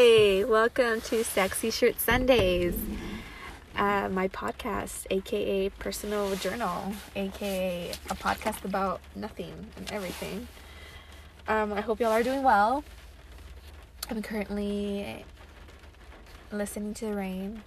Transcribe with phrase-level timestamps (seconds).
[0.00, 2.76] Hi, welcome to Sexy Shirt Sundays,
[3.74, 10.46] uh, my podcast, aka Personal Journal, aka a podcast about nothing and everything.
[11.48, 12.84] Um, I hope y'all are doing well.
[14.08, 15.24] I'm currently
[16.52, 17.64] listening to the rain.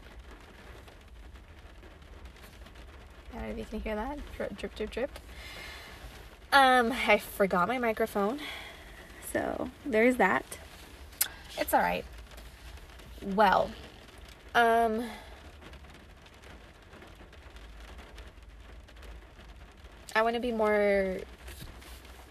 [3.34, 5.20] I don't know if you can hear that drip, drip, drip, drip.
[6.54, 8.39] Um, I forgot my microphone,
[9.34, 10.45] so there's that.
[11.57, 12.05] It's all right.
[13.23, 13.70] Well,
[14.55, 15.05] um,
[20.16, 21.20] I want to be more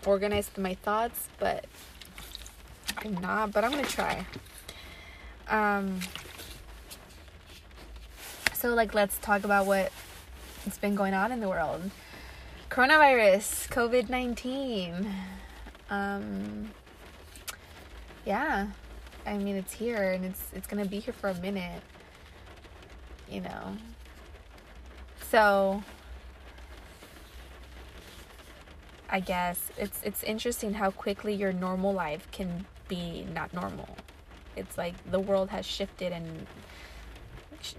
[0.04, 1.64] organized with my thoughts, but
[2.98, 3.52] I'm not.
[3.52, 4.26] But I'm gonna try.
[5.48, 6.00] Um,
[8.52, 9.92] so like, let's talk about what
[10.64, 11.90] has been going on in the world.
[12.68, 15.14] Coronavirus, COVID nineteen.
[15.88, 16.70] Um,
[18.24, 18.68] yeah
[19.30, 21.82] I mean, it's here and it's it's gonna be here for a minute.
[23.30, 23.76] You know.
[25.30, 25.84] So
[29.08, 33.96] I guess it's it's interesting how quickly your normal life can be not normal.
[34.56, 36.46] It's like the world has shifted and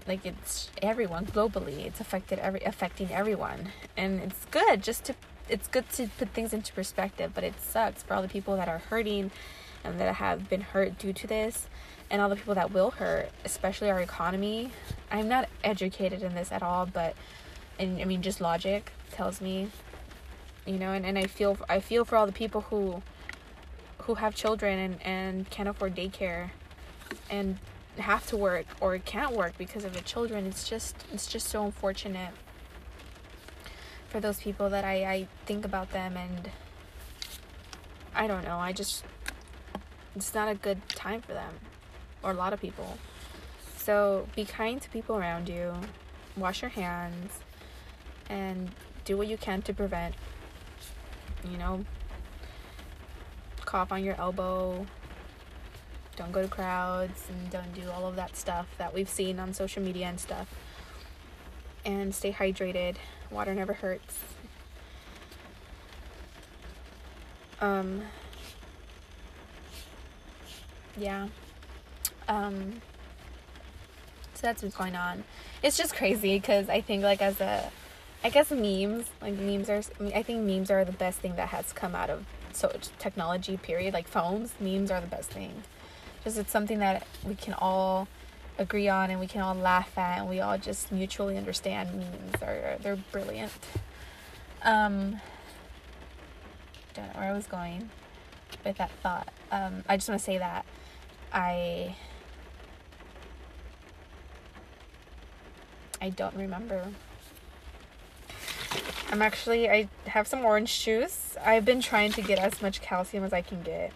[0.08, 1.84] like it's everyone globally.
[1.84, 5.14] It's affected every affecting everyone, and it's good just to
[5.50, 7.32] it's good to put things into perspective.
[7.34, 9.30] But it sucks for all the people that are hurting
[9.84, 11.66] and that have been hurt due to this
[12.10, 14.70] and all the people that will hurt, especially our economy.
[15.10, 17.14] I'm not educated in this at all, but
[17.78, 19.70] and I mean just logic tells me,
[20.66, 23.02] you know, and, and I feel I feel for all the people who
[24.02, 26.50] who have children and, and can't afford daycare
[27.30, 27.58] and
[27.98, 30.46] have to work or can't work because of the children.
[30.46, 32.34] It's just it's just so unfortunate
[34.08, 36.50] for those people that I, I think about them and
[38.14, 39.04] I don't know, I just
[40.14, 41.54] it's not a good time for them
[42.22, 42.98] or a lot of people.
[43.76, 45.74] So be kind to people around you,
[46.36, 47.40] wash your hands,
[48.28, 48.70] and
[49.04, 50.14] do what you can to prevent,
[51.50, 51.84] you know,
[53.64, 54.86] cough on your elbow,
[56.14, 59.52] don't go to crowds, and don't do all of that stuff that we've seen on
[59.52, 60.46] social media and stuff.
[61.84, 62.96] And stay hydrated.
[63.30, 64.20] Water never hurts.
[67.60, 68.02] Um,
[70.96, 71.28] yeah.
[72.28, 72.80] Um,
[74.34, 75.24] so that's what's going on.
[75.62, 77.70] It's just crazy because I think like as a,
[78.24, 79.82] I guess memes like memes are.
[80.14, 83.56] I think memes are the best thing that has come out of so technology.
[83.56, 83.94] Period.
[83.94, 85.62] Like phones, memes are the best thing.
[86.24, 88.06] Just it's something that we can all
[88.58, 92.42] agree on and we can all laugh at and we all just mutually understand memes
[92.42, 93.52] are they're brilliant
[94.62, 95.20] um
[96.94, 97.88] don't know where i was going
[98.64, 100.66] with that thought um i just want to say that
[101.32, 101.94] I
[106.00, 106.88] I don't remember.
[109.10, 111.36] I'm actually I have some orange juice.
[111.44, 113.92] I've been trying to get as much calcium as I can get.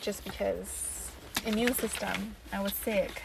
[0.00, 1.10] Just because
[1.46, 2.36] immune system.
[2.52, 3.22] I was sick.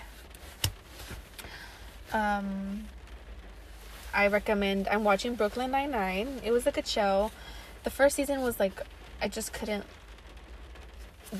[2.11, 2.85] Um
[4.13, 6.41] I recommend I'm watching Brooklyn Nine Nine.
[6.43, 7.31] It was a good show.
[7.83, 8.81] The first season was like
[9.21, 9.85] I just couldn't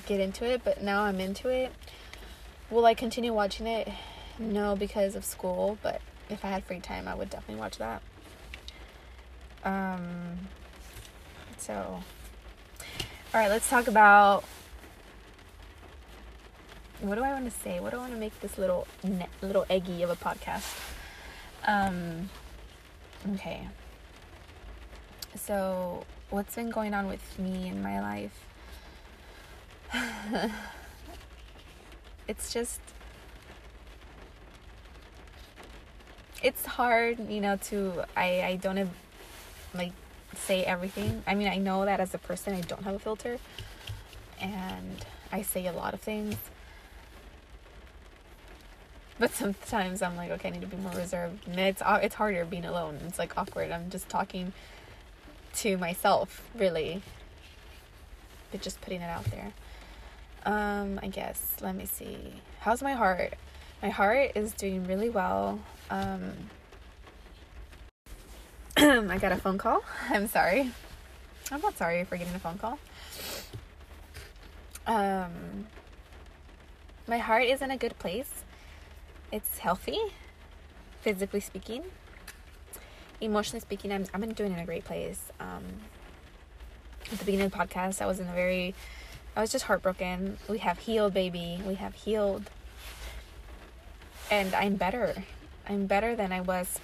[0.05, 1.71] get into it, but now I'm into it.
[2.69, 3.87] Will I continue watching it?
[4.37, 8.01] No, because of school, but if I had free time, I would definitely watch that.
[9.63, 10.39] Um,
[11.57, 12.03] so, all
[13.33, 14.43] right, let's talk about
[17.01, 17.79] what do I want to say?
[17.79, 18.87] What do I want to make this little
[19.41, 20.77] little eggy of a podcast?
[21.65, 22.29] Um,
[23.35, 23.67] okay.
[25.35, 28.48] So, what's been going on with me in my life?
[32.27, 32.79] it's just
[36.41, 38.89] it's hard you know to i i don't have
[39.73, 39.91] like
[40.35, 41.23] say everything.
[41.25, 43.39] I mean i know that as a person i don't have a filter
[44.39, 46.35] and i say a lot of things.
[49.17, 51.47] But sometimes i'm like okay i need to be more reserved.
[51.47, 52.99] And it's uh, it's harder being alone.
[53.07, 53.71] It's like awkward.
[53.71, 54.53] I'm just talking
[55.55, 57.01] to myself really.
[58.51, 59.53] But just putting it out there
[60.45, 61.55] um, I guess.
[61.61, 62.17] Let me see.
[62.59, 63.33] How's my heart?
[63.81, 65.59] My heart is doing really well.
[65.89, 66.33] Um,
[68.77, 69.83] I got a phone call.
[70.09, 70.71] I'm sorry.
[71.51, 72.79] I'm not sorry for getting a phone call.
[74.85, 75.67] Um,
[77.07, 78.43] my heart is in a good place.
[79.31, 79.99] It's healthy,
[81.01, 81.83] physically speaking.
[83.21, 85.31] Emotionally speaking, I'm I'm doing in a great place.
[85.39, 85.63] Um,
[87.11, 88.75] at the beginning of the podcast, I was in a very
[89.35, 90.37] I was just heartbroken.
[90.47, 91.61] We have healed, baby.
[91.65, 92.49] We have healed.
[94.29, 95.23] And I'm better.
[95.67, 96.79] I'm better than I was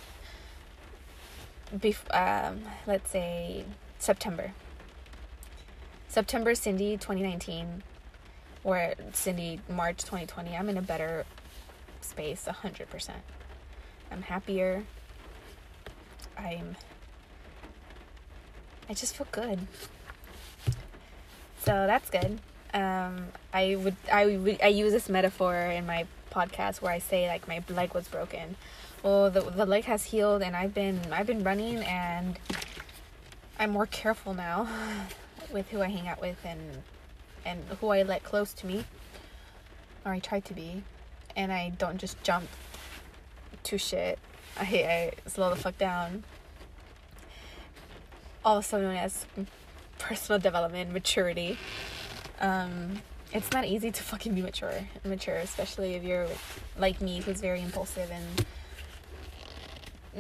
[1.76, 3.66] bef- um, let's say
[4.00, 4.54] September.
[6.08, 7.84] September Cindy 2019
[8.64, 10.56] or Cindy March 2020.
[10.56, 11.26] I'm in a better
[12.02, 13.10] space 100%.
[14.12, 14.84] I'm happier.
[16.38, 16.76] I'm
[18.88, 19.68] I just feel good.
[21.66, 22.40] So that's good.
[22.76, 27.28] Um, I would I would I use this metaphor in my podcast where I say
[27.28, 28.56] like my leg was broken.
[29.02, 32.38] Well, the the leg has healed, and I've been I've been running, and
[33.58, 34.68] I'm more careful now
[35.52, 36.84] with who I hang out with and
[37.46, 38.86] and who I let close to me,
[40.06, 40.84] or I try to be,
[41.36, 42.48] and I don't just jump
[43.64, 44.20] to shit.
[44.60, 46.26] I I slow the fuck down.
[48.44, 49.26] Also known as
[49.98, 51.58] personal development, maturity.
[52.40, 53.02] Um,
[53.32, 56.28] it's not easy to fucking be mature, mature, especially if you're
[56.78, 58.46] like me, who's very impulsive and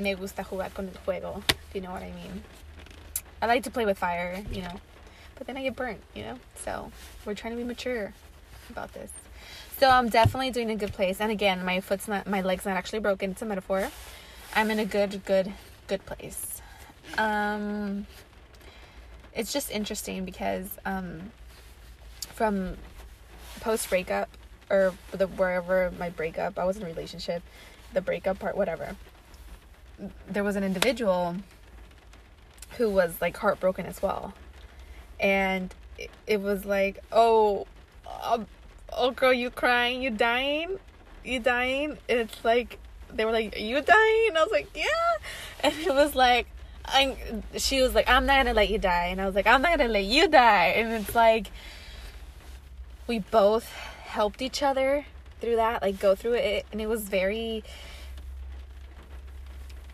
[0.03, 1.43] me gusta jugar con el juego.
[1.49, 2.43] If you know what I mean.
[3.41, 4.79] I like to play with fire, you know,
[5.35, 6.39] but then I get burnt, you know.
[6.55, 6.91] So
[7.25, 8.13] we're trying to be mature
[8.69, 9.11] about this.
[9.77, 11.19] So I'm definitely doing a good place.
[11.19, 13.31] And again, my foot's not, my leg's not actually broken.
[13.31, 13.89] It's a metaphor.
[14.55, 15.51] I'm in a good, good,
[15.87, 16.61] good place.
[17.17, 18.07] Um,
[19.35, 21.31] it's just interesting because um,
[22.33, 22.77] from
[23.59, 24.29] post breakup
[24.69, 27.43] or the wherever my breakup, I was in a relationship,
[27.93, 28.95] the breakup part, whatever.
[30.27, 31.35] There was an individual
[32.77, 34.33] who was like heartbroken as well,
[35.19, 37.67] and it, it was like, oh,
[38.23, 38.47] um,
[38.91, 40.79] oh girl, you crying, you dying,
[41.23, 41.97] you dying.
[42.07, 42.79] It's like
[43.13, 44.25] they were like, you dying?
[44.29, 44.83] And I was like, yeah,
[45.63, 46.47] and it was like,
[46.87, 47.17] I.
[47.57, 49.77] She was like, I'm not gonna let you die, and I was like, I'm not
[49.77, 51.51] gonna let you die, and it's like
[53.07, 53.71] we both
[54.05, 55.05] helped each other
[55.41, 57.63] through that, like go through it, and it was very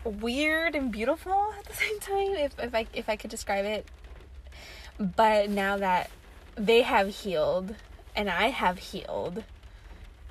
[0.04, 3.86] weird and beautiful at the same time, if if I if I could describe it.
[4.98, 6.10] But now that
[6.54, 7.74] they have healed
[8.14, 9.42] and I have healed,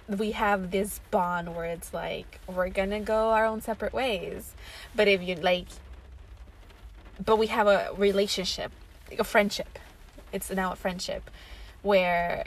[0.08, 4.54] we have this bond where it's like we're gonna go our own separate ways.
[4.96, 5.68] But if you like,
[7.24, 8.72] but we have a relationship,
[9.10, 9.80] like a friendship.
[10.32, 11.30] It's now a friendship
[11.82, 12.46] where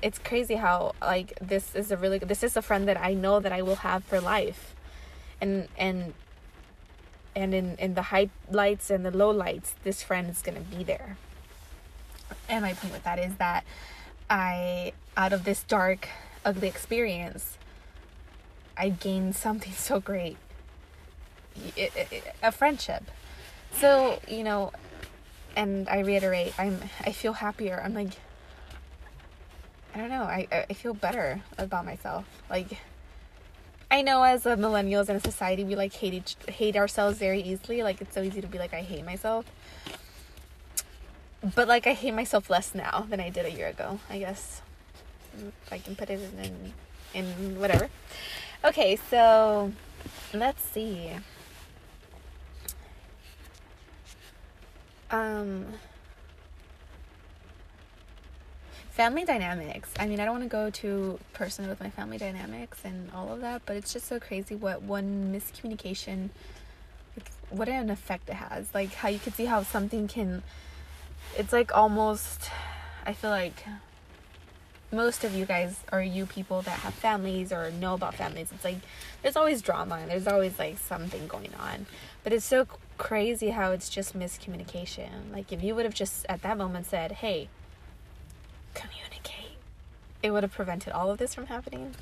[0.00, 3.40] it's crazy how like this is a really this is a friend that I know
[3.40, 4.74] that I will have for life,
[5.40, 6.14] and and
[7.36, 11.16] and in in the highlights and the lowlights, this friend is gonna be there.
[12.48, 13.64] And my point with that is that
[14.30, 16.08] I out of this dark,
[16.44, 17.58] ugly experience,
[18.76, 20.38] I gained something so great,
[21.76, 23.10] it, it, a friendship.
[23.72, 24.72] So you know,
[25.56, 27.80] and I reiterate, I'm I feel happier.
[27.84, 28.12] I'm like
[29.94, 30.22] I don't know.
[30.22, 32.24] I I feel better about myself.
[32.50, 32.78] Like
[33.90, 37.40] I know as a millennials in a society we like hate each hate ourselves very
[37.40, 37.82] easily.
[37.82, 39.46] Like it's so easy to be like I hate myself.
[41.54, 44.60] But like I hate myself less now than I did a year ago, I guess.
[45.70, 46.72] I can put it in
[47.14, 47.88] in whatever.
[48.64, 49.72] Okay, so
[50.34, 51.10] let's see.
[55.10, 55.66] Um
[58.98, 59.88] family dynamics.
[59.96, 63.32] I mean, I don't want to go too personal with my family dynamics and all
[63.32, 66.30] of that, but it's just so crazy what one miscommunication,
[67.16, 68.74] like, what an effect it has.
[68.74, 70.42] Like, how you can see how something can,
[71.36, 72.50] it's like almost,
[73.06, 73.64] I feel like
[74.90, 78.64] most of you guys or you people that have families or know about families, it's
[78.64, 78.78] like
[79.22, 81.86] there's always drama and there's always like something going on.
[82.24, 82.66] But it's so
[82.98, 85.32] crazy how it's just miscommunication.
[85.32, 87.48] Like, if you would have just at that moment said, hey,
[88.74, 89.56] communicate.
[90.22, 91.94] It would have prevented all of this from happening.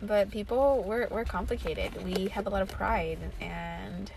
[0.00, 2.04] But people, we're, we're complicated.
[2.04, 4.10] We have a lot of pride, and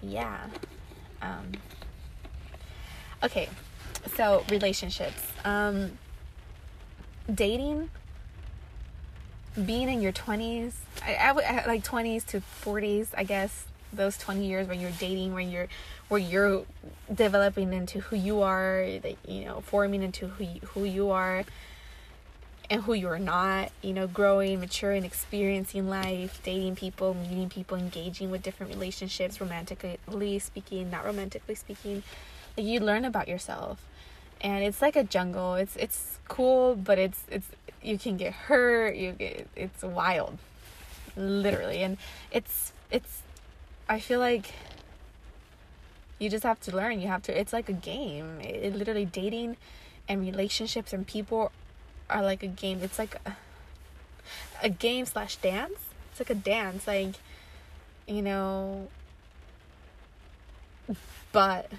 [0.00, 0.46] yeah.
[1.20, 1.52] Um,
[3.22, 3.48] okay,
[4.16, 5.22] so relationships.
[5.44, 5.98] Um,
[7.32, 7.90] dating,
[9.64, 10.72] being in your 20s,
[11.04, 15.50] I, I, like 20s to 40s, I guess, those 20 years when you're dating, when
[15.50, 15.68] you're
[16.08, 16.64] where you're
[17.12, 21.44] developing into who you are, that you know, forming into who you, who you are
[22.70, 28.30] and who you're not, you know, growing, maturing, experiencing life, dating people, meeting people, engaging
[28.30, 32.02] with different relationships, romantically speaking, not romantically speaking.
[32.56, 33.84] Like you learn about yourself.
[34.40, 35.54] And it's like a jungle.
[35.54, 37.46] It's it's cool, but it's it's
[37.82, 40.38] you can get hurt, you get it's wild.
[41.16, 41.82] Literally.
[41.82, 41.98] And
[42.30, 43.22] it's it's
[43.88, 44.52] I feel like
[46.18, 47.00] you just have to learn.
[47.00, 48.40] You have to, it's like a game.
[48.40, 49.56] It, it literally, dating
[50.08, 51.52] and relationships and people
[52.08, 52.80] are like a game.
[52.82, 53.36] It's like a,
[54.62, 55.78] a game slash dance.
[56.10, 57.14] It's like a dance, like
[58.06, 58.88] you know.
[61.32, 61.70] But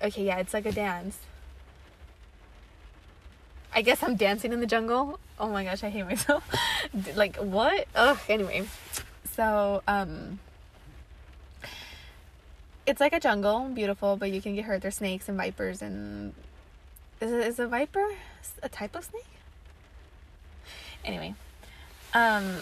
[0.00, 1.18] okay, yeah, it's like a dance.
[3.74, 5.18] I guess I'm dancing in the jungle.
[5.40, 6.44] Oh my gosh, I hate myself.
[7.16, 7.86] like what?
[7.94, 8.18] Ugh.
[8.28, 8.68] Anyway,
[9.34, 10.38] so um,
[12.92, 14.82] it's like a jungle, beautiful, but you can get hurt.
[14.82, 16.34] There's snakes and vipers and
[17.22, 18.06] is is a viper
[18.62, 19.24] a type of snake?
[21.02, 21.34] Anyway,
[22.12, 22.58] um,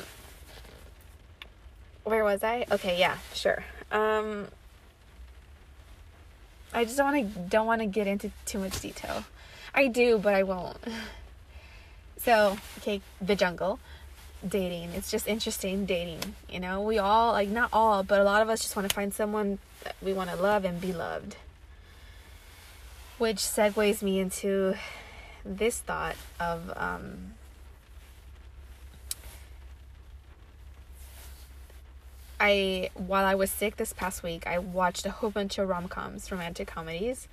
[2.05, 2.65] where was I?
[2.71, 3.65] Okay, yeah, sure.
[3.91, 4.47] Um,
[6.73, 9.25] I just don't want to don't want to get into too much detail.
[9.75, 10.79] I do, but I won't.
[12.23, 13.81] So, okay, the jungle,
[14.47, 14.91] dating.
[14.91, 16.35] It's just interesting dating.
[16.49, 18.95] You know, we all, like, not all, but a lot of us just want to
[18.95, 21.37] find someone that we want to love and be loved.
[23.19, 24.77] Which segues me into
[25.45, 27.35] this thought of, um,
[32.41, 35.89] I while I was sick this past week, I watched a whole bunch of rom
[35.89, 37.29] coms, romantic comedies.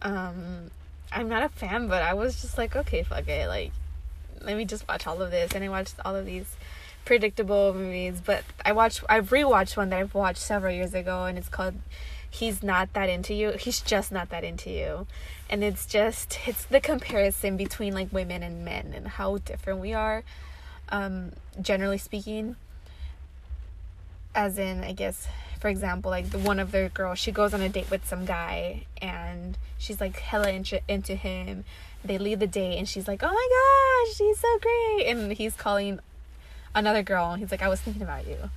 [0.00, 0.70] Um,
[1.12, 3.48] I'm not a fan, but I was just like, okay, fuck it.
[3.48, 3.72] Like,
[4.46, 5.52] let me just watch all of this.
[5.52, 6.56] And I watched all of these
[7.04, 8.20] predictable movies.
[8.24, 11.74] But I watched, I've rewatched one that I've watched several years ago, and it's called
[12.30, 13.52] He's Not That Into You.
[13.52, 15.06] He's Just Not That Into You.
[15.48, 19.94] And it's just, it's the comparison between like women and men and how different we
[19.94, 20.22] are,
[20.90, 22.56] um, generally speaking.
[24.34, 25.28] As in, I guess,
[25.60, 28.26] for example, like the one of the girls, she goes on a date with some
[28.26, 31.64] guy and she's like hella into, into him.
[32.06, 35.06] They leave the date and she's like, oh my gosh, he's so great.
[35.06, 36.00] And he's calling
[36.74, 38.50] another girl and he's like, I was thinking about you.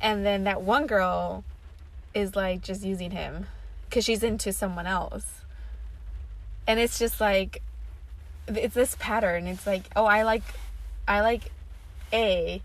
[0.00, 1.44] And then that one girl
[2.14, 3.46] is like just using him
[3.88, 5.26] because she's into someone else.
[6.66, 7.62] And it's just like,
[8.46, 9.46] it's this pattern.
[9.46, 10.42] It's like, oh, I like,
[11.06, 11.50] I like
[12.12, 12.62] A,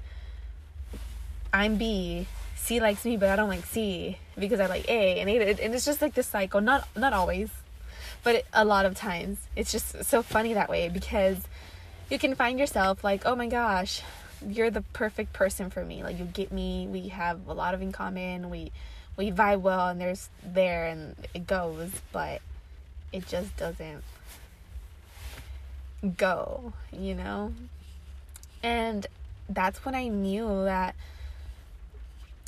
[1.53, 5.29] I'm B, C likes me, but I don't like C because I like A, and
[5.29, 6.61] it, and it's just like this cycle.
[6.61, 7.49] Not not always,
[8.25, 11.37] but a lot of times it's just so funny that way because
[12.09, 14.01] you can find yourself like, oh my gosh,
[14.45, 16.03] you're the perfect person for me.
[16.03, 16.87] Like you get me.
[16.87, 18.49] We have a lot of in common.
[18.49, 18.71] We
[19.15, 22.41] we vibe well, and there's there, and it goes, but
[23.13, 24.03] it just doesn't
[26.17, 27.53] go, you know.
[28.63, 29.05] And
[29.47, 30.95] that's when I knew that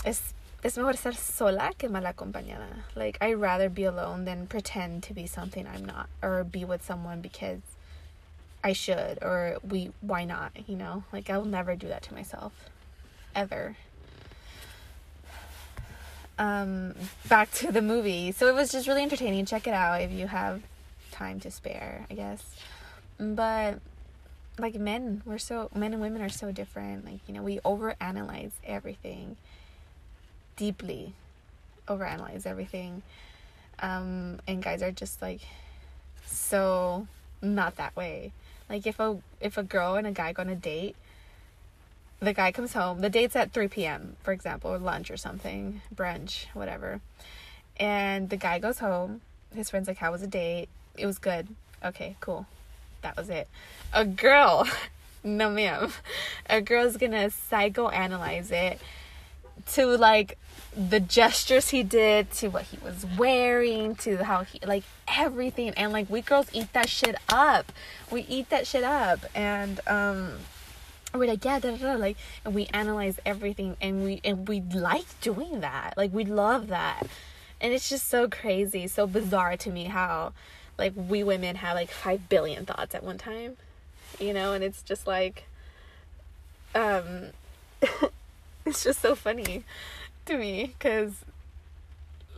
[0.04, 0.34] es,
[0.68, 2.68] es mejor ser sola que mal acompañada.
[2.94, 6.84] Like, I'd rather be alone than pretend to be something I'm not, or be with
[6.84, 7.62] someone because
[8.64, 11.06] I should, or we, why not, you know?
[11.14, 12.52] Like, I'll never do that to myself.
[13.34, 13.78] Ever.
[16.38, 16.96] Um,
[17.30, 18.34] back to the movie.
[18.34, 19.46] So it was just really entertaining.
[19.46, 20.62] Check it out if you have
[21.12, 22.44] time to spare, I guess.
[23.18, 23.80] But
[24.60, 27.06] like men, we're so men and women are so different.
[27.06, 29.38] Like, you know, we overanalyze everything
[30.58, 31.14] deeply
[31.88, 33.02] overanalyze everything.
[33.80, 35.42] Um, and guys are just like
[36.26, 37.08] so
[37.42, 38.34] not that way.
[38.70, 40.96] Like if a if a girl and a guy go on a date,
[42.20, 43.00] the guy comes home.
[43.00, 44.18] The date's at three p.m.
[44.24, 47.00] for example, or lunch or something, brunch, whatever.
[47.80, 49.22] And the guy goes home.
[49.56, 50.68] His friend's like, "How was the date?
[50.98, 51.48] It was good.
[51.86, 52.46] Okay, cool.
[53.04, 53.48] That was it."
[53.94, 54.68] A girl,
[55.24, 55.94] no ma'am,
[56.50, 58.82] a girl's gonna psychoanalyze it
[59.74, 60.38] to like
[60.76, 65.72] the gestures he did to what he was wearing to how he like everything.
[65.72, 67.72] And like we girls eat that shit up.
[68.12, 69.20] We eat that shit up.
[69.34, 70.34] And um
[71.14, 74.62] we're like yeah da, da, da, like and we analyze everything and we and we
[74.62, 75.94] like doing that.
[75.98, 77.08] Like we love that.
[77.60, 80.34] And it's just so crazy so bizarre to me how
[80.78, 83.58] like we women have like 5 billion thoughts at one time
[84.20, 84.54] you know?
[84.54, 85.46] And it's just like
[86.76, 87.28] um
[88.66, 89.64] it's just so funny
[90.28, 91.14] to me because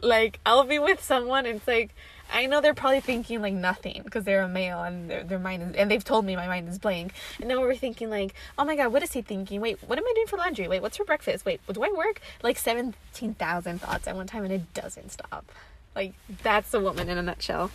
[0.02, 1.94] like I'll be with someone and it's like
[2.32, 5.64] I know they're probably thinking like nothing because they're a male and their, their mind
[5.64, 7.14] is and they've told me my mind is blank.
[7.40, 9.62] And now we're thinking like oh my god what is he thinking?
[9.62, 10.68] Wait what am I doing for laundry?
[10.68, 11.46] Wait what's for breakfast?
[11.46, 12.22] Wait do I work?
[12.44, 15.52] Like 17,000 thoughts at one time and it doesn't stop.
[15.96, 17.72] Like that's a woman in a nutshell.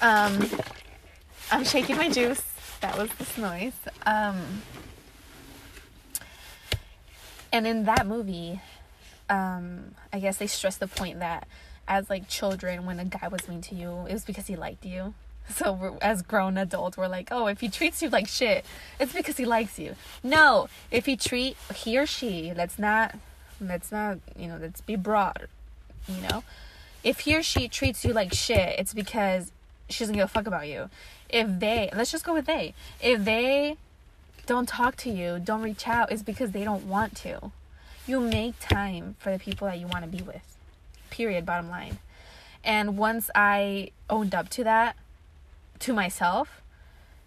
[0.00, 0.48] Um
[1.52, 2.42] I'm shaking my juice.
[2.80, 3.76] That was this noise.
[4.06, 4.62] Um
[7.52, 8.60] and in that movie
[9.30, 11.46] um i guess they stress the point that
[11.90, 14.86] as like children when a guy was mean to you it was because he liked
[14.86, 15.12] you.
[15.52, 18.64] So as grown adults we're like oh if he treats you like shit
[19.00, 19.96] it's because he likes you.
[20.22, 23.18] No if he treat he or she let's not
[23.60, 25.48] let's not you know let's be broad
[26.06, 26.44] you know?
[27.02, 29.50] If he or she treats you like shit it's because
[29.88, 30.88] she doesn't give a fuck about you.
[31.28, 32.74] If they let's just go with they.
[33.00, 33.76] If they
[34.46, 37.50] don't talk to you don't reach out it's because they don't want to
[38.06, 40.56] you make time for the people that you want to be with.
[41.10, 41.98] Period bottom line.
[42.62, 44.96] And once i owned up to that
[45.80, 46.60] to myself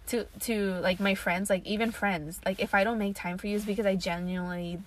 [0.08, 3.48] to to like my friends like even friends like if i don't make time for
[3.48, 4.78] you it's because i genuinely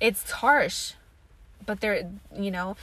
[0.00, 0.94] it's harsh
[1.66, 2.76] but there you know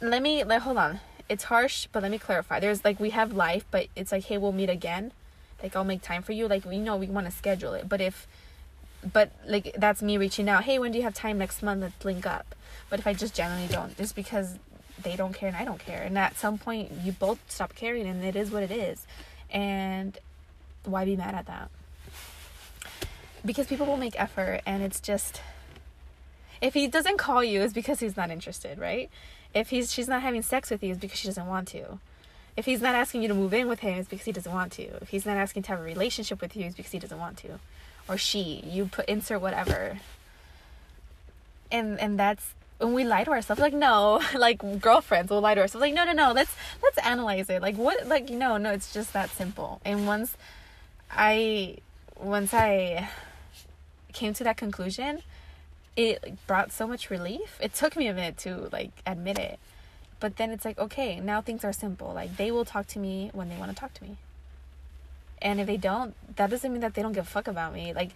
[0.00, 1.00] let me let hold on.
[1.28, 2.60] It's harsh but let me clarify.
[2.60, 5.12] There's like we have life but it's like hey we'll meet again.
[5.62, 6.46] Like i'll make time for you.
[6.46, 7.88] Like we know we want to schedule it.
[7.88, 8.26] But if
[9.12, 11.82] but like that's me reaching out hey when do you have time next month?
[11.82, 12.54] Let's link up.
[12.90, 14.56] But if i just genuinely don't it's because
[15.02, 16.02] they don't care and i don't care.
[16.02, 19.06] And at some point you both stop caring and it is what it is.
[19.50, 20.18] And
[20.84, 21.70] why be mad at that?
[23.44, 25.42] Because people will make effort and it's just
[26.62, 29.10] if he doesn't call you it's because he's not interested right?
[29.54, 31.98] If he's she's not having sex with you it's because she doesn't want to.
[32.56, 34.72] If he's not asking you to move in with him it's because he doesn't want
[34.72, 34.84] to.
[35.02, 37.36] If he's not asking to have a relationship with you it's because he doesn't want
[37.38, 37.58] to
[38.08, 39.98] or she you put insert whatever.
[41.70, 45.60] And and that's when we lie to ourselves like no like girlfriends will lie to
[45.60, 47.62] ourselves like no no no let's let's analyze it.
[47.62, 49.80] Like what like no no it's just that simple.
[49.84, 50.36] And once
[51.10, 51.76] i
[52.16, 53.08] once i
[54.12, 55.20] came to that conclusion
[55.96, 57.58] it brought so much relief.
[57.60, 59.58] It took me a minute to like admit it.
[60.20, 62.12] But then it's like okay now things are simple.
[62.14, 64.16] Like they will talk to me when they want to talk to me
[65.44, 67.92] and if they don't that doesn't mean that they don't give a fuck about me.
[67.92, 68.10] Like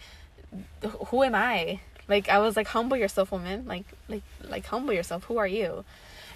[1.08, 1.80] who am i?
[2.08, 3.66] Like i was like humble yourself woman.
[3.66, 5.24] Like like like humble yourself.
[5.24, 5.84] Who are you?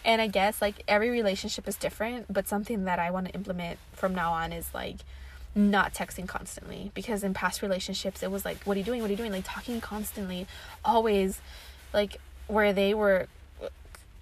[0.04, 3.78] And i guess like every relationship is different but something that i want to implement
[3.92, 4.98] from now on is like
[5.54, 6.90] not texting constantly.
[6.94, 9.00] Because in past relationships it was like what are you doing?
[9.00, 9.32] What are you doing?
[9.32, 10.46] Like talking constantly.
[10.84, 11.40] Always
[11.94, 12.18] like
[12.48, 13.28] where they were
[13.62, 13.68] uh,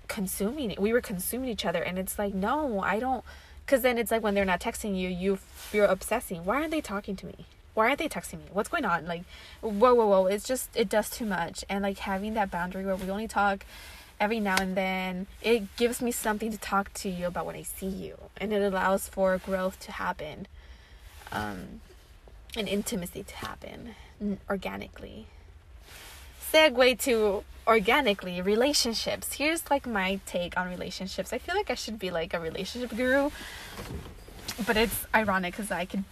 [0.06, 1.82] consuming we were consuming each other.
[1.82, 3.24] And it's like no i don't
[3.70, 5.38] because then it's like when they're not texting you you
[5.72, 6.44] you're obsessing.
[6.44, 7.46] Why aren't they talking to me?
[7.74, 8.46] Why aren't they texting me?
[8.52, 9.06] What's going on?
[9.06, 9.22] Like
[9.60, 10.26] whoa whoa whoa.
[10.26, 11.64] It's just it does too much.
[11.68, 13.64] And like having that boundary where we only talk
[14.18, 17.62] every now and then it gives me something to talk to you about when i
[17.62, 18.18] see you.
[18.38, 20.48] And it allows for growth to happen
[21.30, 21.80] um
[22.56, 23.94] and intimacy to happen
[24.50, 25.26] organically
[26.52, 29.34] segue to organically relationships.
[29.34, 31.32] Here's like my take on relationships.
[31.32, 33.30] I feel like i should be like a relationship guru
[34.66, 36.04] but it's ironic because i could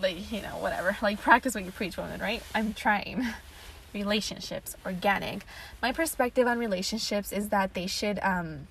[0.00, 0.96] like you know whatever.
[1.02, 2.42] Like practice what you preach woman right?
[2.54, 3.26] I'm trying.
[3.94, 5.44] Relationships organic.
[5.80, 8.66] My perspective on relationships is that they should um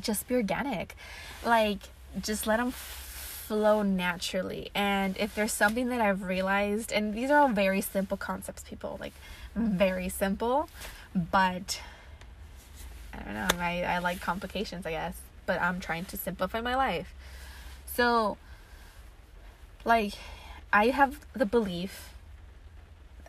[0.00, 0.96] just be organic.
[1.44, 1.78] Like
[2.20, 4.70] just let them flow naturally.
[4.74, 8.98] And if there's something that i've realized and these are all very simple concepts people
[9.00, 9.14] like
[9.58, 10.68] very simple
[11.14, 11.80] but
[13.12, 15.16] i don't know i, I like complications i guess
[15.46, 17.14] but i'm trying to simplify my life
[17.86, 18.36] so
[19.84, 20.14] like
[20.72, 22.10] I have the belief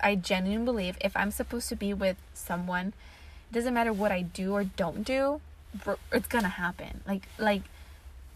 [0.02, 2.94] I genuinely believe if I'm supposed to be with someone,
[3.50, 5.42] it doesn't matter what I do or don't do,
[6.12, 7.02] it's gonna happen.
[7.08, 7.64] Like like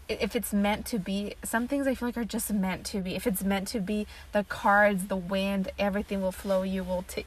[0.08, 3.14] if it's meant to be, some things I feel like are just meant to be.
[3.14, 6.62] If it's meant to be, the cards, the wind, everything will flow.
[6.62, 7.26] You will take,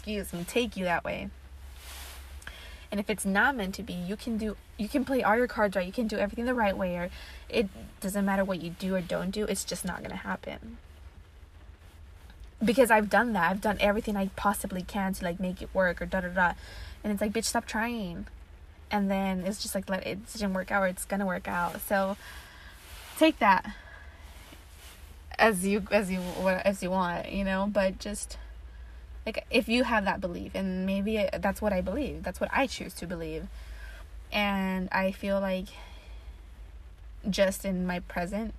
[0.00, 1.28] excuse me, take you that way.
[2.90, 5.46] And if it's not meant to be, you can do you can play all your
[5.46, 5.86] cards right.
[5.86, 7.10] You can do everything the right way or
[7.50, 7.68] it
[8.00, 9.44] doesn't matter what you do or don't do.
[9.44, 10.78] It's just not to happen.
[12.64, 13.50] Because I've done that.
[13.50, 16.52] I've done everything I possibly can to like make it work or da da da.
[17.04, 18.26] And it's like, bitch, stop trying.
[18.90, 21.78] And then it's just like let it didn't work out or it's to work out.
[21.82, 22.16] So
[23.18, 23.70] take that
[25.38, 28.38] as you as you as you want, you know, but just
[29.26, 32.66] like if you have that belief and maybe that's what i believe that's what i
[32.66, 33.46] choose to believe.
[34.32, 35.66] And i feel like
[37.28, 38.54] just in my present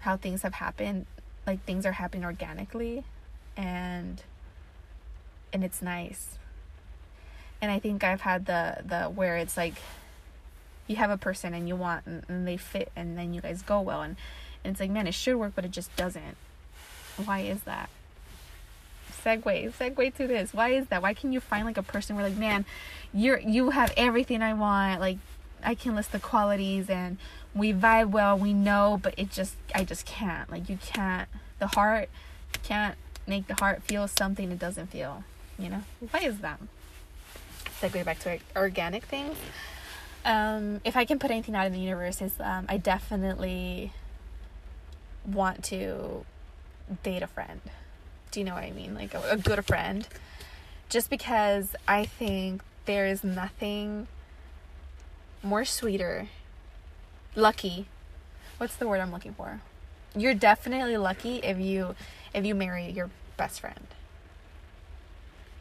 [0.00, 1.06] how things have happened
[1.46, 3.04] like things are happening organically
[3.56, 4.22] and
[5.52, 6.38] and it's nice.
[7.62, 9.74] And i think i've had the the where it's like
[10.86, 13.62] you have a person and you want and, and they fit and then you guys
[13.62, 14.16] go well and,
[14.64, 16.36] and it's like man it should work but it just doesn't.
[17.24, 17.90] Why is that
[19.24, 20.52] segue segue to this.
[20.54, 21.02] Why is that?
[21.02, 22.64] Why can you find like a person where like man
[23.12, 25.18] you're you have everything i want like
[25.62, 27.18] i can list the qualities and
[27.54, 30.50] we vibe well we know but it just i just can't.
[30.50, 31.28] Like you can't
[31.58, 32.08] the heart
[32.62, 35.24] can't make the heart feel something it doesn't feel
[35.58, 35.82] you know?
[36.10, 36.58] Why is that?
[37.80, 39.36] Segue back to organic things.
[40.24, 43.92] Um if i can put anything out in the universe is um i definitely
[45.26, 46.24] want to
[47.02, 47.60] date a friend
[48.30, 48.94] do you know what I mean?
[48.94, 50.06] Like a, a good friend.
[50.88, 54.06] Just because I think there is nothing
[55.42, 56.28] more sweeter,
[57.34, 57.86] lucky.
[58.58, 59.60] What's the word I'm looking for?
[60.16, 61.94] you're definitely lucky if you
[62.34, 63.86] if you marry your best friend.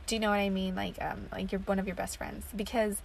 [0.08, 0.76] Do you know what I mean?
[0.76, 3.02] Like um like you're one of your best friends because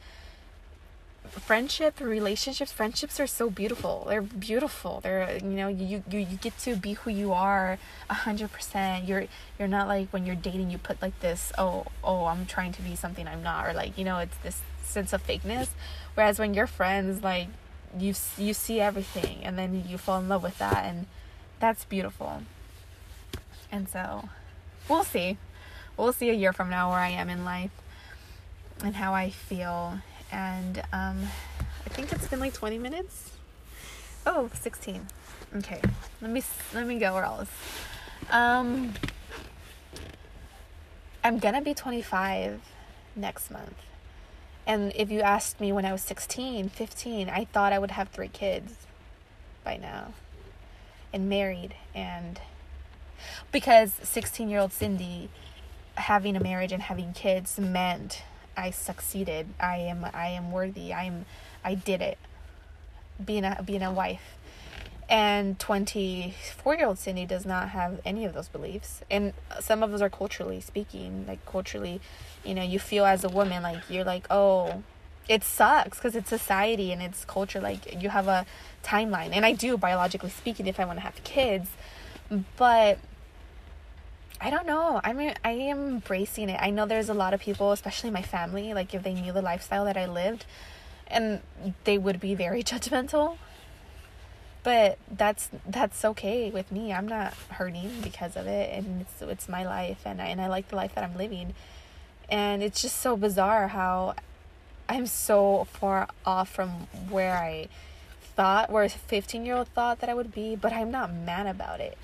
[1.29, 4.07] friendship relationships friendships are so beautiful.
[4.09, 5.01] They're beautiful.
[5.01, 9.07] They're you know you you, you get to be who you are a hundred percent.
[9.07, 9.27] You're
[9.59, 12.83] you're not like when you're dating you put like this oh oh i'm trying to
[12.83, 15.69] be something i'm not or like you know it's this sense of fakeness.
[16.15, 17.49] Whereas when you're friends like
[17.99, 21.07] you you see everything and then you fall in love with that and
[21.59, 22.43] that's beautiful.
[23.73, 24.29] And so
[24.89, 25.39] we'll see.
[25.97, 27.71] We'll see a year from now where i am in life
[28.83, 30.01] and how i feel
[30.35, 31.23] and um,
[31.87, 33.31] I think it's been like 20 minutes.
[34.27, 35.07] Oh, 16.
[35.57, 35.81] Okay,
[36.20, 36.42] let me
[36.75, 37.47] let me go, or.
[38.31, 38.94] Um,
[41.23, 42.61] I'm gonna be 25
[43.14, 43.75] next month.
[44.66, 48.09] And if you asked me when I was 16, 15, I thought I would have
[48.09, 48.75] three kids
[49.62, 50.14] by now
[51.12, 51.75] and married.
[51.94, 52.40] And
[53.53, 55.29] because 16 year old Cindy
[55.97, 58.23] having a marriage and having kids meant
[58.57, 59.49] I succeeded.
[59.61, 60.93] I am I am worthy.
[60.93, 61.27] I am
[61.64, 62.19] I did it.
[63.25, 64.37] Being a being a wife.
[65.09, 69.03] And 24 year old Cindy does not have any of those beliefs.
[69.11, 71.27] And some of those are culturally speaking.
[71.29, 72.01] Like, culturally,
[72.43, 74.83] you know, you feel as a woman, like, you're like, oh,
[75.29, 77.61] it sucks because it's society and it's culture.
[77.61, 78.47] Like, you have a
[78.83, 79.31] timeline.
[79.33, 81.69] And I do, biologically speaking, if I want to have kids.
[82.57, 82.99] But
[84.40, 85.01] I don't know.
[85.03, 86.59] I mean, I am embracing it.
[86.61, 89.42] I know there's a lot of people, especially my family, like if they knew the
[89.42, 90.44] lifestyle that I lived,
[91.07, 91.40] and
[91.85, 93.38] they would be very judgmental.
[94.62, 96.92] But that's that's okay with me.
[96.92, 100.49] I'm not hurting because of it, and it's it's my life, and I, and I
[100.49, 101.55] like the life that I'm living.
[102.29, 104.14] And it's just so bizarre how
[104.88, 107.68] I'm so far off from where I
[108.37, 111.47] thought, where a 15 year old thought that I would be, but I'm not mad
[111.47, 111.97] about it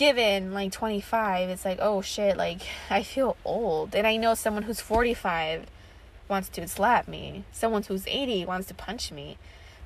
[0.00, 3.94] given like 25 it's like oh shit like i feel old.
[3.94, 5.66] And i know someone who's 45
[6.26, 7.44] wants to slap me.
[7.52, 9.36] Someone who's 80 wants to punch me.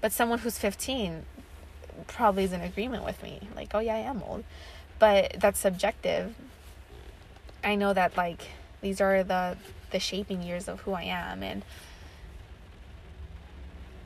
[0.01, 1.25] But someone who's 15
[2.07, 3.49] probably is in agreement with me.
[3.57, 4.45] Like oh yeah i am old.
[5.01, 6.33] But that's subjective.
[7.65, 8.43] I know that like
[8.83, 9.57] these are the
[9.91, 11.43] the shaping years of who i am.
[11.43, 11.65] And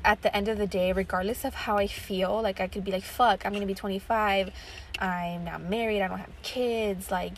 [0.04, 2.92] at the end of the day, regardless of how I feel, like I could be
[2.92, 4.50] like, fuck, I'm gonna be 25,
[4.98, 7.34] I'm not married, I don't have kids, like,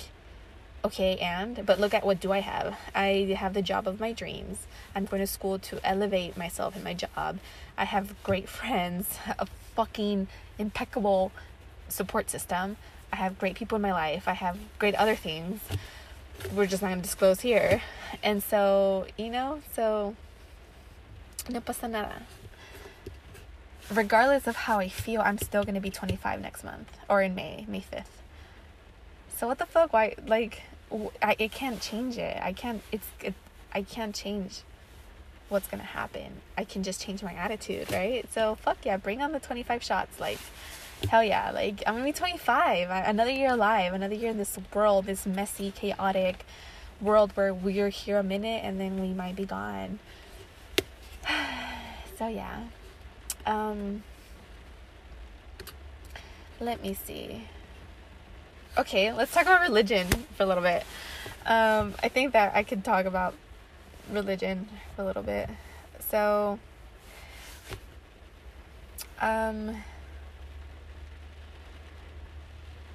[0.85, 2.77] okay, and, but look at what do I have?
[2.95, 4.67] I have the job of my dreams.
[4.95, 7.39] I'm going to school to elevate myself in my job.
[7.77, 11.33] I have great friends, a fucking impeccable
[11.89, 12.77] support system.
[13.13, 14.27] I have great people in my life.
[14.27, 15.61] I have great other things.
[16.55, 17.83] We're just not gonna disclose here.
[18.23, 20.17] And so, you know, so
[21.49, 22.23] no pasa nada
[23.93, 27.65] regardless of how I feel, I'm still gonna be 25 next month or in May,
[27.69, 28.05] May 5th.
[29.37, 29.93] So what the fuck?
[29.93, 30.63] Why like
[31.23, 32.39] I it can't change it.
[32.43, 32.83] I can't.
[32.93, 33.35] It's it.
[33.73, 34.63] I can't change
[35.49, 36.43] what's gonna happen.
[36.59, 38.31] I can just change my attitude, right?
[38.33, 40.21] So fuck yeah, bring on the 25 shots.
[40.21, 40.39] Like
[41.09, 42.91] hell yeah, like I'm gonna be 25.
[42.91, 43.95] Another year alive.
[43.95, 46.45] Another year in this world, this messy, chaotic
[47.01, 49.99] world where we're here a minute and then we might be gone.
[52.19, 52.65] so yeah.
[53.51, 54.05] Um,
[56.61, 57.49] let me see.
[58.79, 60.85] Okay, let's talk about religion for a little bit.
[61.47, 63.35] Um, I think that I could talk about
[64.09, 65.51] religion for a little bit.
[66.11, 66.61] So,
[69.21, 69.83] um,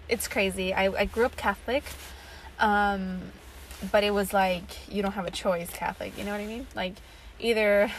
[0.07, 0.73] it's crazy.
[0.73, 1.83] I, I grew up Catholic,
[2.59, 3.19] um,
[3.91, 6.17] but it was like you don't have a choice Catholic.
[6.17, 6.65] You know what I mean?
[6.73, 6.93] Like
[7.41, 7.91] either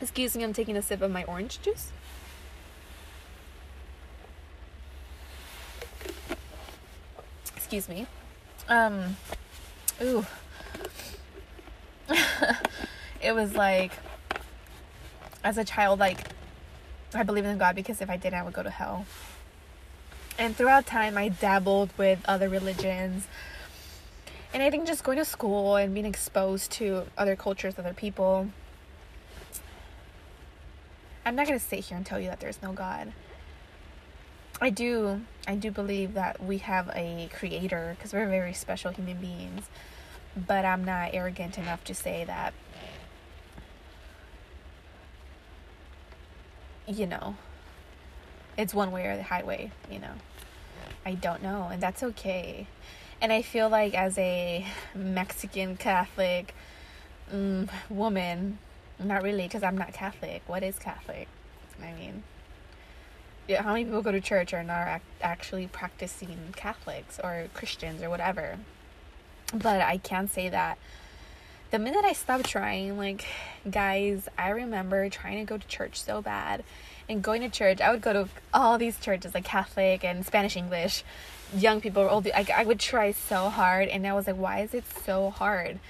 [0.00, 1.92] Excuse me, I'm taking a sip of my orange juice.
[7.54, 8.06] Excuse me.
[8.68, 9.16] Um,
[10.02, 10.24] ooh.
[13.22, 13.92] it was like,
[15.44, 16.18] as a child, like,
[17.14, 19.04] I believe in God because if I didn't, I would go to hell.
[20.38, 23.28] And throughout time, I dabbled with other religions.
[24.54, 28.48] And I think just going to school and being exposed to other cultures, other people,
[31.24, 33.12] I'm not going to sit here and tell you that there's no God.
[34.60, 39.18] I do I do believe that we have a creator because we're very special human
[39.18, 39.64] beings.
[40.36, 42.52] But I'm not arrogant enough to say that
[46.86, 47.36] you know
[48.56, 50.12] it's one way or the highway, you know.
[51.06, 52.66] I don't know, and that's okay.
[53.20, 56.54] And I feel like as a Mexican Catholic
[57.32, 58.58] mm, woman,
[59.08, 60.42] not really, because I'm not Catholic.
[60.46, 61.28] What is Catholic?
[61.82, 62.22] I mean,
[63.48, 68.02] yeah, how many people go to church are not ac- actually practicing Catholics or Christians
[68.02, 68.58] or whatever.
[69.52, 70.78] But I can say that
[71.70, 73.24] the minute I stopped trying, like,
[73.68, 76.64] guys, I remember trying to go to church so bad.
[77.08, 80.56] And going to church, I would go to all these churches, like Catholic and Spanish
[80.56, 81.02] English,
[81.52, 82.28] young people, old.
[82.32, 85.80] I, I would try so hard, and I was like, why is it so hard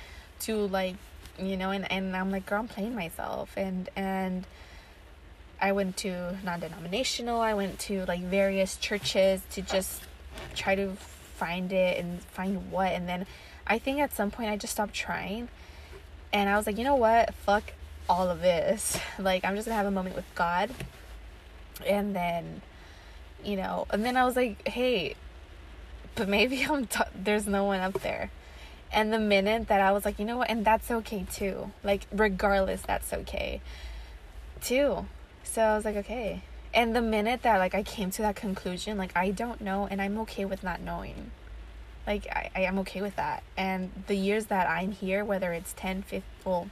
[0.41, 0.97] to like,
[1.41, 1.71] you know?
[1.71, 4.47] And and I'm like, girl, I'm playing myself, and and
[5.61, 7.41] I went to non-denominational.
[7.41, 10.03] I went to like various churches to just
[10.55, 10.93] try to
[11.37, 13.27] find it and find what, and then
[13.67, 15.49] I think at some point I just stopped trying,
[16.33, 17.73] and I was like, you know what, fuck
[18.09, 18.99] all of this.
[19.19, 20.71] Like I'm just gonna have a moment with God,
[21.87, 22.63] and then,
[23.45, 25.15] you know, and then I was like, hey,
[26.15, 28.31] but maybe I'm t- there's no one up there.
[28.93, 31.71] And the minute that I was like, you know what, and that's okay too.
[31.85, 33.61] Like regardless, that's okay
[34.61, 35.07] too.
[35.45, 36.43] So I was like, okay.
[36.73, 40.01] And the minute that like I came to that conclusion, like I don't know and
[40.01, 41.31] I'm okay with not knowing.
[42.07, 43.43] Like I, I am okay with that.
[43.57, 46.69] And the years that I'm here, whether it's 10, 15, well,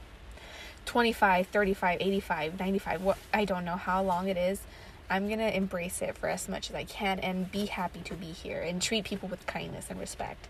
[0.85, 4.61] 25, 35, 85, 95, what I don't know how long it is.
[5.09, 8.13] I'm going to embrace it for as much as I can and be happy to
[8.13, 10.47] be here and treat people with kindness and respect.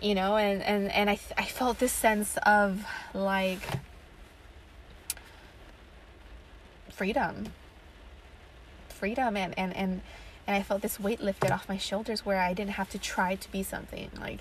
[0.00, 3.60] You know, and and and I I felt this sense of like
[6.90, 7.52] freedom.
[8.88, 10.00] Freedom and and and
[10.46, 13.34] and I felt this weight lifted off my shoulders where I didn't have to try
[13.34, 14.10] to be something.
[14.18, 14.40] Like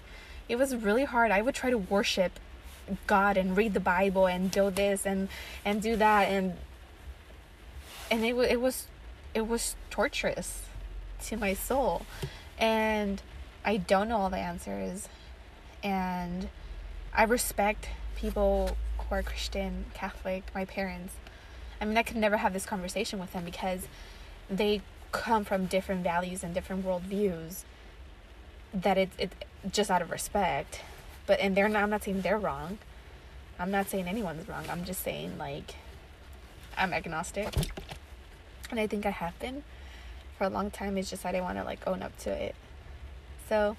[0.49, 1.31] it was really hard.
[1.31, 2.39] I would try to worship
[3.07, 5.29] God and read the Bible and do this and
[5.63, 6.53] and do that and
[8.11, 8.87] and it it was
[9.33, 10.63] it was torturous
[11.25, 12.05] to my soul.
[12.57, 13.21] And
[13.65, 15.09] I don't know all the answers
[15.85, 16.49] and
[17.13, 21.13] I respect people who are Christian, Catholic, my parents.
[21.79, 23.87] I mean, I could never have this conversation with them because
[24.49, 27.63] they come from different values and different worldviews.
[28.73, 29.31] That it's it
[29.71, 30.81] just out of respect,
[31.27, 31.83] but and they're not.
[31.83, 32.79] I'm not saying they're wrong.
[33.59, 34.65] I'm not saying anyone's wrong.
[34.69, 35.75] I'm just saying like
[36.77, 37.55] I'm agnostic,
[38.71, 39.63] and I think I have been
[40.37, 40.97] for a long time.
[40.97, 42.55] It's just I didn't want to like own up to it.
[43.47, 43.77] So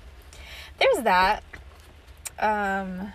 [0.78, 1.42] there's that.
[2.38, 3.12] Um,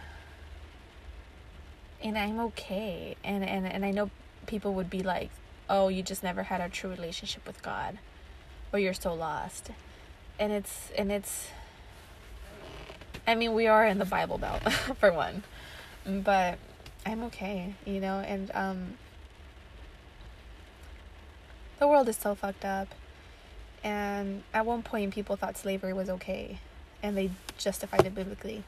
[2.04, 3.16] and I'm okay.
[3.24, 4.10] And and and I know
[4.48, 5.30] people would be like,
[5.70, 8.00] "Oh, you just never had a true relationship with God."
[8.74, 9.72] or you're so lost
[10.40, 11.48] and it's and it's
[13.28, 14.62] i mean we are in the bible belt
[15.00, 15.44] for one
[16.06, 16.58] but
[17.06, 18.94] i'm okay you know and um
[21.80, 22.88] the world is so fucked up
[23.84, 26.60] and at one point people thought slavery was okay
[27.04, 28.64] and they justified it biblically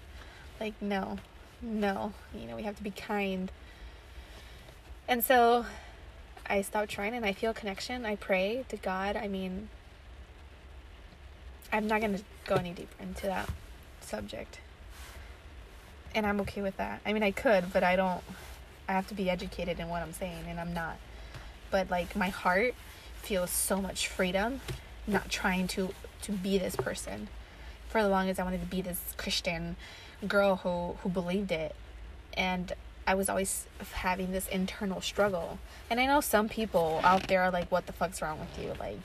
[0.63, 1.17] like no
[1.61, 3.51] no you know we have to be kind
[5.07, 5.65] and so
[6.47, 9.69] i stopped trying and i feel connection i pray to god i mean
[11.73, 13.49] I'm not going to go any deeper into that
[13.99, 14.59] subject.
[16.13, 17.01] And I'm okay with that.
[17.03, 18.21] I mean, I could, but I don't.
[18.87, 20.97] I have to be educated in what I'm saying, and I'm not.
[21.71, 22.75] But like, my heart
[23.15, 24.61] feels so much freedom
[25.07, 27.27] not trying to to be this person
[27.89, 29.75] for the longest i wanted to be this christian
[30.27, 31.75] girl who who believed it
[32.35, 32.73] and
[33.05, 35.59] i was always having this internal struggle
[35.89, 38.73] and i know some people out there are like what the fuck's wrong with you
[38.79, 38.99] like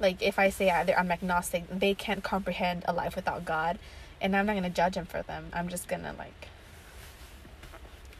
[0.00, 3.78] like if I say I'm agnostic, they can't comprehend a life without God,
[4.20, 5.46] and I'm not gonna judge them for them.
[5.52, 6.48] I'm just gonna like,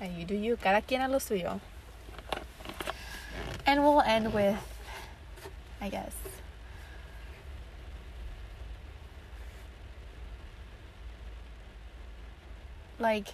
[0.01, 0.57] and you do you.
[0.57, 1.61] Cada quien a lo suyo.
[3.67, 4.59] And we'll end with,
[5.81, 6.13] I guess.
[12.99, 13.29] Like,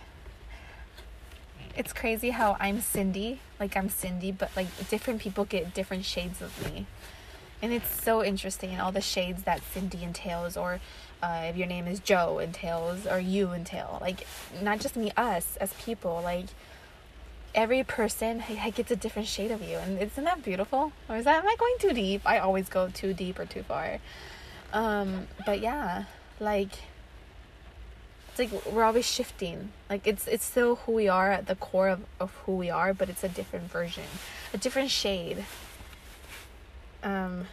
[1.76, 6.42] it's crazy how I'm Cindy, like I'm Cindy, but like different people get different shades
[6.42, 6.86] of me
[7.62, 10.80] and it's so interesting all the shades that Cindy entails, or
[11.22, 13.98] uh, if your name is Joe entails, or you entail.
[14.00, 14.26] Like,
[14.60, 16.20] not just me, us as people.
[16.24, 16.46] Like,
[17.54, 18.42] every person
[18.74, 20.92] gets a different shade of you, and isn't that beautiful?
[21.08, 22.22] Or is that am I going too deep?
[22.26, 24.00] I always go too deep or too far.
[24.72, 26.04] Um, but yeah,
[26.40, 26.72] like
[28.34, 29.72] it's like we're always shifting.
[29.90, 32.94] Like it's it's still who we are at the core of, of who we are,
[32.94, 34.04] but it's a different version,
[34.54, 35.44] a different shade.
[37.02, 37.46] Um,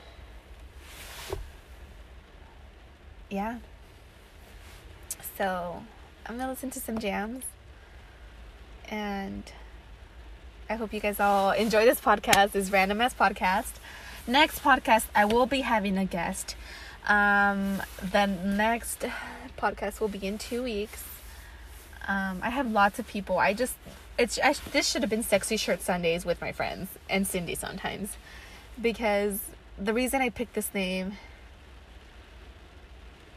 [3.29, 3.57] yeah.
[5.37, 5.83] So
[6.25, 7.43] I'm gonna listen to some jams,
[8.87, 9.43] and
[10.69, 12.53] I hope you guys all enjoy this podcast.
[12.53, 13.73] This random ass podcast.
[14.27, 16.55] Next podcast, I will be having a guest.
[17.07, 19.03] Um, the next
[19.59, 21.03] podcast will be in two weeks.
[22.07, 23.37] Um, I have lots of people.
[23.37, 23.75] I just
[24.17, 28.17] it's I, this should have been sexy shirt Sundays with my friends and Cindy sometimes
[28.81, 29.41] because
[29.77, 31.17] the reason I picked this name,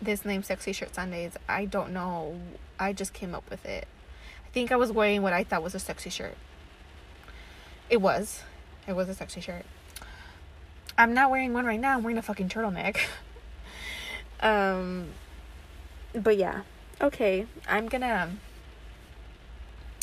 [0.01, 2.41] this name, Sexy Shirt Sundays, I don't know.
[2.79, 3.87] I just came up with it.
[4.45, 6.37] I think I was wearing what I thought was a sexy shirt.
[7.89, 8.43] It was.
[8.89, 9.65] It was a sexy shirt.
[10.99, 11.97] I'm not wearing one right now.
[11.97, 12.99] I'm wearing a fucking turtleneck.
[14.41, 15.07] um,
[16.15, 16.63] but yeah.
[17.01, 18.31] Okay, I'm gonna.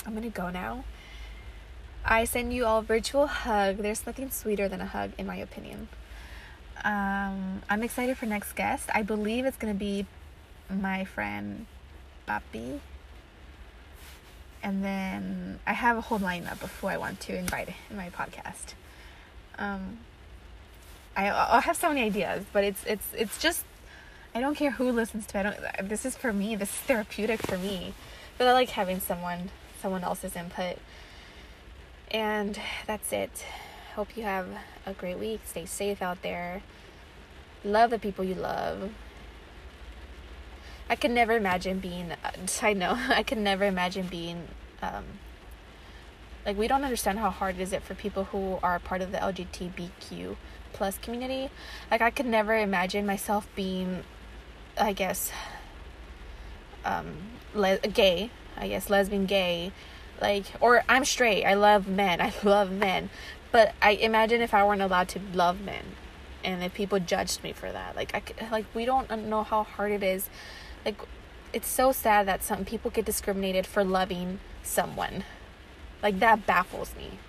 [0.05, 0.83] I'm gonna go now.
[2.03, 3.77] I send you all a virtual hug.
[3.77, 5.89] There's nothing sweeter than a hug, in my opinion.
[6.83, 8.89] Um, I'm excited for next guest.
[8.93, 10.05] I believe it's gonna be
[10.69, 11.65] my friend
[12.27, 12.79] Papi.
[14.61, 18.09] And then I have a whole lineup of who I want to invite in my
[18.09, 18.73] podcast.
[19.57, 19.99] Um,
[21.15, 23.63] I I have so many ideas, but it's it's it's just
[24.33, 25.41] I don't care who listens to it.
[25.41, 25.89] I don't.
[25.89, 26.55] This is for me.
[26.55, 27.93] This is therapeutic for me.
[28.37, 29.49] But I like having someone
[29.81, 30.77] someone else's input.
[32.11, 33.45] And that's it.
[33.95, 34.47] Hope you have
[34.85, 35.41] a great week.
[35.45, 36.61] Stay safe out there.
[37.63, 38.91] Love the people you love.
[40.89, 42.13] I could never imagine being.
[42.61, 42.97] I know.
[43.09, 44.47] I could never imagine being.
[44.81, 45.03] Um,
[46.45, 49.17] like we don't understand how hard is it for people who are part of the
[49.17, 50.35] LGBTQ
[50.73, 51.49] plus community.
[51.91, 54.03] Like I could never imagine myself being,
[54.79, 55.31] I guess,
[56.85, 57.17] um,
[57.53, 58.31] le- gay.
[58.57, 59.71] I guess lesbian, gay,
[60.21, 61.45] like or I'm straight.
[61.45, 62.21] I love men.
[62.21, 63.09] I love men,
[63.51, 65.95] but I imagine if I weren't allowed to love men,
[66.43, 67.95] and if people judged me for that.
[67.95, 70.29] Like I like we don't know how hard it is.
[70.85, 70.99] Like
[71.53, 75.23] it's so sad that some people get discriminated for loving someone.
[76.03, 77.19] Like that baffles me.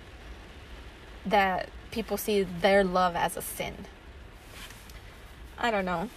[1.25, 3.85] That people see their love as a sin.
[5.57, 6.09] I don't know.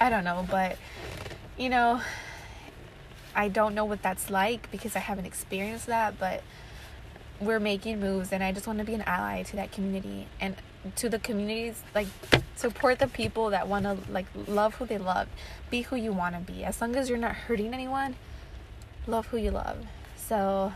[0.00, 0.78] I don't know, but
[1.58, 2.00] you know,
[3.34, 6.42] I don't know what that's like because I haven't experienced that, but
[7.38, 10.56] we're making moves and I just want to be an ally to that community and
[10.96, 12.06] to the communities like
[12.56, 15.28] support the people that want to like love who they love.
[15.70, 16.64] Be who you want to be.
[16.64, 18.16] As long as you're not hurting anyone,
[19.06, 19.84] love who you love.
[20.16, 20.72] So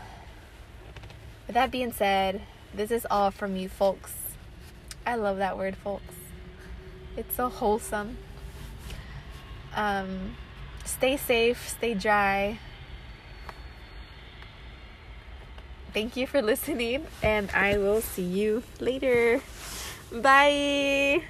[1.47, 2.41] with that being said,
[2.73, 4.13] this is all from you folks.
[5.05, 6.15] I love that word, folks.
[7.17, 8.17] It's so wholesome.
[9.75, 10.35] Um
[10.85, 12.59] stay safe, stay dry.
[15.93, 19.41] Thank you for listening, and I will see you later.
[20.11, 21.23] Bye.